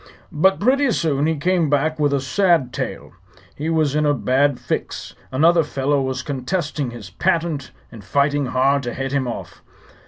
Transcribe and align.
"But 0.31 0.59
pretty 0.59 0.89
soon 0.89 1.27
he 1.27 1.35
came 1.37 1.69
back 1.69 1.99
with 1.99 2.11
a 2.11 2.19
sad 2.19 2.73
tale. 2.73 3.11
He 3.55 3.69
was 3.69 3.93
in 3.93 4.03
a 4.03 4.15
bad 4.15 4.59
fix. 4.59 5.13
Another 5.31 5.63
fellow 5.63 6.01
was 6.01 6.23
contesting 6.23 6.89
his 6.89 7.11
patent 7.11 7.69
and 7.91 8.03
fighting 8.03 8.47
hard 8.47 8.81
to 8.81 8.95
head 8.95 9.11
him 9.11 9.27
off. 9.27 9.61